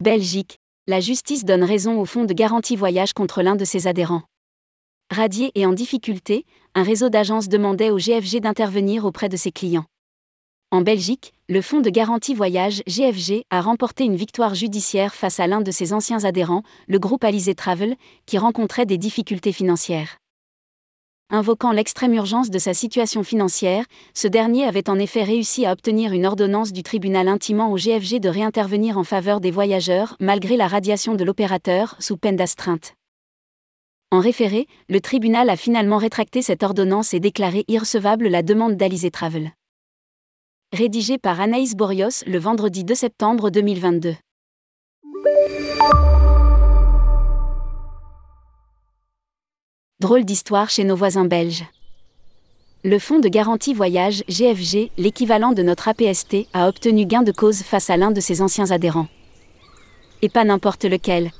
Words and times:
Belgique, 0.00 0.60
la 0.86 1.00
justice 1.00 1.44
donne 1.44 1.64
raison 1.64 2.00
au 2.00 2.04
fonds 2.04 2.24
de 2.24 2.32
garantie 2.32 2.76
voyage 2.76 3.14
contre 3.14 3.42
l'un 3.42 3.56
de 3.56 3.64
ses 3.64 3.88
adhérents. 3.88 4.22
Radié 5.10 5.50
et 5.56 5.66
en 5.66 5.72
difficulté, 5.72 6.46
un 6.76 6.84
réseau 6.84 7.08
d'agences 7.08 7.48
demandait 7.48 7.90
au 7.90 7.98
GFG 7.98 8.38
d'intervenir 8.38 9.04
auprès 9.04 9.28
de 9.28 9.36
ses 9.36 9.50
clients. 9.50 9.86
En 10.70 10.82
Belgique, 10.82 11.32
le 11.48 11.60
fonds 11.62 11.80
de 11.80 11.90
garantie 11.90 12.34
voyage 12.34 12.84
GFG 12.86 13.42
a 13.50 13.60
remporté 13.60 14.04
une 14.04 14.14
victoire 14.14 14.54
judiciaire 14.54 15.16
face 15.16 15.40
à 15.40 15.48
l'un 15.48 15.62
de 15.62 15.72
ses 15.72 15.92
anciens 15.92 16.24
adhérents, 16.24 16.62
le 16.86 17.00
groupe 17.00 17.24
Alizé 17.24 17.56
Travel, 17.56 17.96
qui 18.24 18.38
rencontrait 18.38 18.86
des 18.86 18.98
difficultés 18.98 19.52
financières. 19.52 20.18
Invoquant 21.30 21.72
l'extrême 21.72 22.14
urgence 22.14 22.48
de 22.48 22.58
sa 22.58 22.72
situation 22.72 23.22
financière, 23.22 23.84
ce 24.14 24.26
dernier 24.26 24.64
avait 24.64 24.88
en 24.88 24.98
effet 24.98 25.22
réussi 25.22 25.66
à 25.66 25.72
obtenir 25.72 26.14
une 26.14 26.24
ordonnance 26.24 26.72
du 26.72 26.82
tribunal 26.82 27.28
intimant 27.28 27.70
au 27.70 27.76
GFG 27.76 28.18
de 28.18 28.30
réintervenir 28.30 28.96
en 28.96 29.04
faveur 29.04 29.38
des 29.38 29.50
voyageurs 29.50 30.16
malgré 30.20 30.56
la 30.56 30.66
radiation 30.66 31.14
de 31.14 31.24
l'opérateur 31.24 31.96
sous 31.98 32.16
peine 32.16 32.36
d'astreinte. 32.36 32.94
En 34.10 34.20
référé, 34.20 34.66
le 34.88 35.02
tribunal 35.02 35.50
a 35.50 35.56
finalement 35.56 35.98
rétracté 35.98 36.40
cette 36.40 36.62
ordonnance 36.62 37.12
et 37.12 37.20
déclaré 37.20 37.66
irrecevable 37.68 38.28
la 38.28 38.42
demande 38.42 38.76
d'Alizé 38.76 39.10
Travel. 39.10 39.52
Rédigé 40.72 41.18
par 41.18 41.42
Anaïs 41.42 41.74
Borios 41.74 42.24
le 42.26 42.38
vendredi 42.38 42.84
2 42.84 42.94
septembre 42.94 43.50
2022. 43.50 44.14
Drôle 50.08 50.24
d'histoire 50.24 50.70
chez 50.70 50.84
nos 50.84 50.96
voisins 50.96 51.26
belges. 51.26 51.66
Le 52.82 52.98
Fonds 52.98 53.18
de 53.18 53.28
garantie 53.28 53.74
voyage 53.74 54.24
GFG, 54.26 54.90
l'équivalent 54.96 55.52
de 55.52 55.62
notre 55.62 55.86
APST, 55.88 56.46
a 56.54 56.66
obtenu 56.66 57.04
gain 57.04 57.20
de 57.20 57.30
cause 57.30 57.60
face 57.60 57.90
à 57.90 57.98
l'un 57.98 58.10
de 58.10 58.18
ses 58.22 58.40
anciens 58.40 58.70
adhérents. 58.70 59.08
Et 60.22 60.30
pas 60.30 60.44
n'importe 60.44 60.86
lequel. 60.86 61.30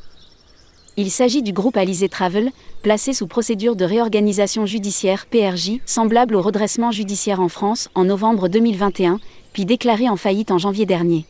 Il 0.98 1.10
s'agit 1.10 1.40
du 1.40 1.54
groupe 1.54 1.78
Alizé 1.78 2.10
Travel, 2.10 2.50
placé 2.82 3.14
sous 3.14 3.26
procédure 3.26 3.74
de 3.74 3.86
réorganisation 3.86 4.66
judiciaire 4.66 5.24
PRJ, 5.24 5.80
semblable 5.86 6.36
au 6.36 6.42
redressement 6.42 6.90
judiciaire 6.90 7.40
en 7.40 7.48
France 7.48 7.88
en 7.94 8.04
novembre 8.04 8.48
2021, 8.48 9.18
puis 9.54 9.64
déclaré 9.64 10.10
en 10.10 10.16
faillite 10.16 10.50
en 10.50 10.58
janvier 10.58 10.84
dernier. 10.84 11.24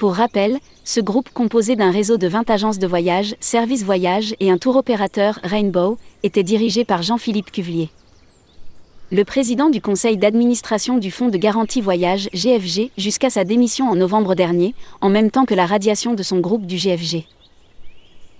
Pour 0.00 0.14
rappel, 0.14 0.56
ce 0.82 0.98
groupe 0.98 1.28
composé 1.28 1.76
d'un 1.76 1.90
réseau 1.90 2.16
de 2.16 2.26
20 2.26 2.48
agences 2.48 2.78
de 2.78 2.86
voyage, 2.86 3.34
services 3.38 3.84
voyage 3.84 4.34
et 4.40 4.50
un 4.50 4.56
tour 4.56 4.76
opérateur 4.76 5.38
Rainbow 5.44 5.98
était 6.22 6.42
dirigé 6.42 6.86
par 6.86 7.02
Jean-Philippe 7.02 7.52
Cuvier. 7.52 7.90
Le 9.12 9.26
président 9.26 9.68
du 9.68 9.82
conseil 9.82 10.16
d'administration 10.16 10.96
du 10.96 11.10
Fonds 11.10 11.28
de 11.28 11.36
garantie 11.36 11.82
voyage 11.82 12.30
GFG 12.32 12.92
jusqu'à 12.96 13.28
sa 13.28 13.44
démission 13.44 13.90
en 13.90 13.94
novembre 13.94 14.34
dernier, 14.34 14.74
en 15.02 15.10
même 15.10 15.30
temps 15.30 15.44
que 15.44 15.52
la 15.52 15.66
radiation 15.66 16.14
de 16.14 16.22
son 16.22 16.38
groupe 16.38 16.64
du 16.64 16.76
GFG. 16.76 17.26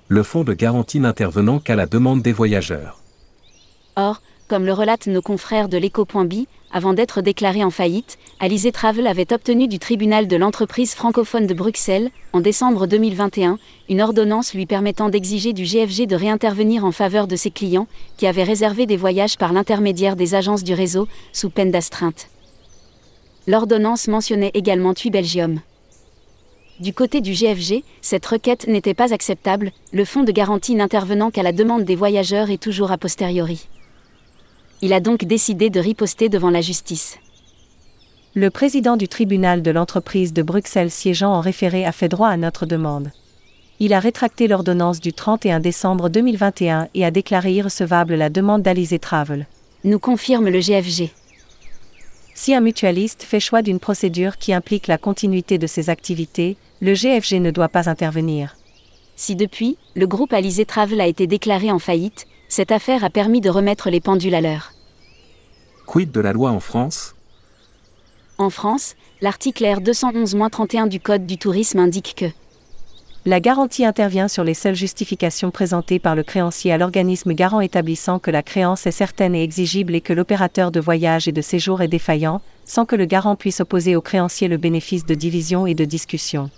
Le 0.09 0.23
fonds 0.23 0.45
de 0.45 0.55
garantie 0.55 0.99
n'intervenant 0.99 1.59
qu'à 1.59 1.77
la 1.77 1.85
demande 1.85 2.23
des 2.23 2.33
voyageurs. 2.33 3.03
Or, 3.97 4.23
comme 4.51 4.67
le 4.67 4.73
relatent 4.73 5.07
nos 5.07 5.23
confrères 5.23 5.69
de 5.69 5.79
l'écho.bi, 5.79 6.49
avant 6.73 6.93
d'être 6.93 7.23
déclaré 7.23 7.63
en 7.63 7.71
faillite, 7.71 8.19
Alizé 8.41 8.73
Travel 8.73 9.07
avait 9.07 9.33
obtenu 9.33 9.69
du 9.69 9.79
tribunal 9.79 10.27
de 10.27 10.35
l'entreprise 10.35 10.95
francophone 10.95 11.47
de 11.47 11.55
Bruxelles, 11.55 12.11
en 12.33 12.41
décembre 12.41 12.89
2021, 12.89 13.61
une 13.89 14.01
ordonnance 14.01 14.53
lui 14.53 14.67
permettant 14.67 15.09
d'exiger 15.09 15.53
du 15.53 15.63
GFG 15.63 16.09
de 16.09 16.17
réintervenir 16.17 16.85
en 16.85 16.91
faveur 16.91 17.29
de 17.29 17.37
ses 17.37 17.53
clients, 17.53 17.87
qui 18.17 18.27
avaient 18.27 18.43
réservé 18.43 18.87
des 18.87 18.97
voyages 18.97 19.39
par 19.39 19.53
l'intermédiaire 19.53 20.17
des 20.17 20.35
agences 20.35 20.65
du 20.65 20.75
réseau, 20.75 21.07
sous 21.33 21.51
peine 21.51 21.71
d'astreinte. 21.71 22.27
L'ordonnance 23.47 24.09
mentionnait 24.09 24.51
également 24.55 24.95
TUI 24.95 25.11
Belgium. 25.11 25.61
Du 26.81 26.93
côté 26.93 27.21
du 27.21 27.35
GFG, 27.35 27.85
cette 28.03 28.27
requête 28.27 28.67
n'était 28.67 28.95
pas 28.95 29.15
acceptable, 29.15 29.71
le 29.93 30.05
fonds 30.05 30.25
de 30.25 30.33
garantie 30.33 30.75
n'intervenant 30.75 31.31
qu'à 31.31 31.45
la 31.45 31.53
demande 31.53 31.85
des 31.85 31.95
voyageurs 31.95 32.51
et 32.51 32.59
toujours 32.59 32.91
a 32.91 32.99
posteriori. 32.99 33.69
Il 34.83 34.95
a 34.95 35.01
donc 35.01 35.25
décidé 35.25 35.69
de 35.69 35.79
riposter 35.79 36.31
devant 36.31 36.51
la 36.51 36.63
justice. 36.63 37.19
Le 38.35 38.49
président 38.49 38.97
du 38.97 39.09
tribunal 39.09 39.61
de 39.61 39.71
l'entreprise 39.71 40.33
de 40.33 40.43
Bruxelles 40.43 40.91
siégeant 40.91 41.33
en 41.35 41.41
référé 41.41 41.85
a 41.85 41.93
fait 41.93 42.09
droit 42.09 42.29
à 42.29 42.39
notre 42.39 42.65
demande. 42.65 43.11
Il 43.79 43.93
a 43.93 44.01
rétracté 44.01 44.49
l'ordonnance 44.49 45.01
du 45.01 45.13
31 45.13 45.61
décembre 45.61 46.09
2021 46.09 46.89
et 46.95 47.05
a 47.05 47.11
déclaré 47.11 47.53
irrecevable 47.53 48.15
la 48.15 48.31
demande 48.31 48.63
d'Alizé 48.63 48.99
Travel. 48.99 49.47
Nous 49.85 49.99
confirme 49.99 50.49
le 50.49 50.61
GFG. 50.61 51.11
Si 52.35 52.55
un 52.55 52.61
mutualiste 52.61 53.23
fait 53.23 53.41
choix 53.41 53.61
d'une 53.61 53.81
procédure 53.81 54.39
qui 54.39 54.55
implique 54.55 54.87
la 54.87 54.97
continuité 54.97 55.59
de 55.59 55.67
ses 55.67 55.91
activités, 55.91 56.57
le 56.81 56.95
GFG 56.95 57.41
ne 57.41 57.51
doit 57.51 57.69
pas 57.69 57.91
intervenir. 57.91 58.57
Si 59.17 59.37
depuis, 59.37 59.77
le 59.95 60.07
groupe 60.07 60.33
Alizé 60.33 60.65
Travel 60.65 61.03
a 61.03 61.07
été 61.07 61.27
déclaré 61.27 61.71
en 61.71 61.79
faillite, 61.79 62.27
cette 62.51 62.73
affaire 62.73 63.05
a 63.05 63.11
permis 63.11 63.41
de 63.41 63.49
remettre 63.49 63.91
les 63.91 64.01
pendules 64.01 64.35
à 64.35 64.41
l'heure. 64.41 64.73
Quid 65.87 66.11
de 66.11 66.21
la 66.21 66.33
loi 66.33 66.51
en 66.51 66.59
France? 66.59 67.15
En 68.39 68.51
France, 68.51 68.97
l'article 69.21 69.65
R 69.65 69.81
211-31 69.81 70.89
du 70.89 70.99
Code 70.99 71.27
du 71.27 71.39
tourisme 71.39 71.79
indique 71.79 72.15
que 72.17 72.27
la 73.25 73.39
garantie 73.39 73.85
intervient 73.85 74.29
sur 74.29 74.45
les 74.45 74.55
seules 74.55 74.75
justifications 74.75 75.51
présentées 75.51 75.99
par 75.99 76.17
le 76.17 76.23
créancier 76.23 76.73
à 76.73 76.79
l'organisme 76.79 77.35
garant 77.35 77.61
établissant 77.61 78.19
que 78.19 78.31
la 78.31 78.43
créance 78.43 78.87
est 78.87 78.93
certaine 78.93 79.35
et 79.35 79.45
exigible 79.45 79.95
et 79.95 80.01
que 80.01 80.15
l'opérateur 80.15 80.73
de 80.73 80.81
voyage 80.81 81.29
et 81.29 81.33
de 81.33 81.43
séjour 81.43 81.83
est 81.83 81.89
défaillant, 81.89 82.41
sans 82.65 82.85
que 82.85 82.97
le 82.97 83.05
garant 83.05 83.37
puisse 83.37 83.61
opposer 83.61 83.95
au 83.95 84.01
créancier 84.01 84.49
le 84.49 84.57
bénéfice 84.57 85.05
de 85.05 85.15
division 85.15 85.67
et 85.67 85.75
de 85.75 85.85
discussion. 85.85 86.51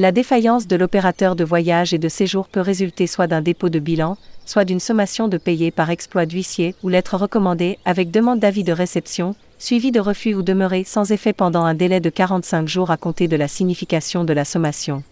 La 0.00 0.12
défaillance 0.12 0.68
de 0.68 0.76
l'opérateur 0.76 1.34
de 1.34 1.42
voyage 1.42 1.92
et 1.92 1.98
de 1.98 2.08
séjour 2.08 2.46
peut 2.46 2.60
résulter 2.60 3.08
soit 3.08 3.26
d'un 3.26 3.42
dépôt 3.42 3.68
de 3.68 3.80
bilan, 3.80 4.16
soit 4.46 4.64
d'une 4.64 4.78
sommation 4.78 5.26
de 5.26 5.38
payer 5.38 5.72
par 5.72 5.90
exploit 5.90 6.24
d'huissier 6.24 6.76
ou 6.84 6.88
lettre 6.88 7.16
recommandée 7.16 7.80
avec 7.84 8.12
demande 8.12 8.38
d'avis 8.38 8.62
de 8.62 8.70
réception, 8.70 9.34
suivi 9.58 9.90
de 9.90 9.98
refus 9.98 10.36
ou 10.36 10.42
demeuré 10.42 10.84
sans 10.84 11.10
effet 11.10 11.32
pendant 11.32 11.64
un 11.64 11.74
délai 11.74 11.98
de 11.98 12.10
45 12.10 12.68
jours 12.68 12.92
à 12.92 12.96
compter 12.96 13.26
de 13.26 13.34
la 13.34 13.48
signification 13.48 14.22
de 14.22 14.32
la 14.32 14.44
sommation. 14.44 15.02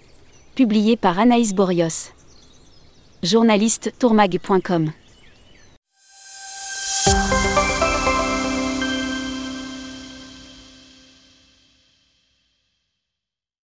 Publié 0.54 0.97
par 0.97 1.18
Anaïs 1.18 1.53
Borios. 1.53 2.12
Journaliste 3.24 3.92
tourmag.com 3.98 4.92